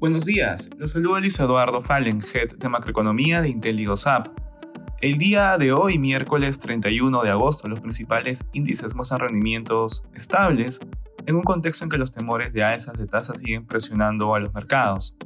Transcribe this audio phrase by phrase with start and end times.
[0.00, 4.28] Buenos días, los saluda Luis Eduardo Fallen, Head de Macroeconomía de IntelliGoSap.
[5.02, 10.80] El día de hoy, miércoles 31 de agosto, los principales índices muestran rendimientos estables
[11.26, 14.54] en un contexto en que los temores de alzas de tasas siguen presionando a los
[14.54, 15.18] mercados.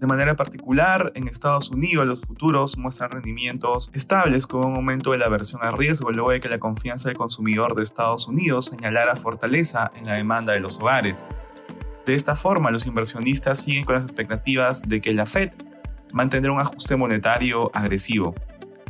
[0.00, 5.18] De manera particular, en Estados Unidos los futuros muestran rendimientos estables con un aumento de
[5.18, 9.16] la aversión a riesgo luego de que la confianza del consumidor de Estados Unidos señalara
[9.16, 11.26] fortaleza en la demanda de los hogares.
[12.06, 15.52] De esta forma, los inversionistas siguen con las expectativas de que la Fed
[16.12, 18.34] mantendrá un ajuste monetario agresivo.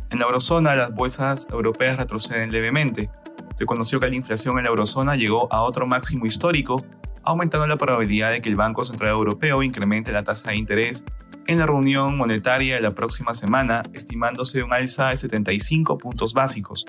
[0.09, 3.09] En la eurozona, las bolsas europeas retroceden levemente.
[3.55, 6.83] Se conoció que la inflación en la eurozona llegó a otro máximo histórico,
[7.23, 11.03] aumentando la probabilidad de que el Banco Central Europeo incremente la tasa de interés
[11.47, 16.85] en la reunión monetaria de la próxima semana, estimándose un alza de 75 puntos básicos.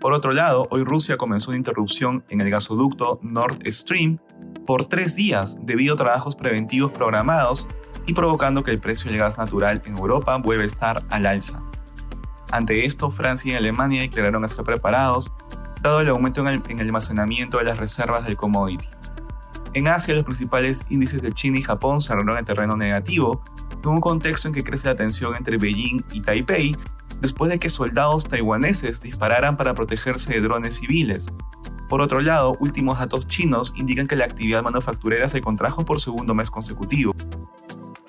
[0.00, 4.18] Por otro lado, hoy Rusia comenzó una interrupción en el gasoducto Nord Stream
[4.66, 7.68] por tres días debido a trabajos preventivos programados
[8.06, 11.62] y provocando que el precio del gas natural en Europa vuelva a estar al alza.
[12.52, 15.32] Ante esto, Francia y Alemania declararon estar preparados,
[15.82, 18.86] dado el aumento en el, almacenamiento de las reservas del commodity.
[19.74, 23.42] En Asia, los principales índices de China y Japón cerraron en terreno negativo,
[23.82, 26.76] en un contexto en que crece la tensión entre Beijing y Taipei,
[27.20, 31.32] después de que soldados taiwaneses dispararan para protegerse de drones civiles,
[31.88, 36.34] por otro lado, últimos datos chinos indican que la actividad manufacturera se contrajo por segundo
[36.34, 37.14] mes consecutivo.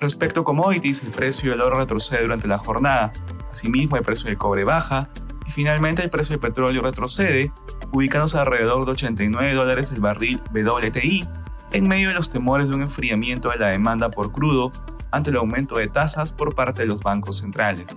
[0.00, 3.12] Respecto a commodities, el precio del oro retrocede durante la jornada,
[3.50, 5.10] asimismo el precio del cobre baja
[5.46, 7.52] y finalmente el precio del petróleo retrocede,
[7.92, 11.26] ubicándose alrededor de 89 dólares el barril WTI,
[11.72, 14.72] en medio de los temores de un enfriamiento de la demanda por crudo
[15.10, 17.96] ante el aumento de tasas por parte de los bancos centrales.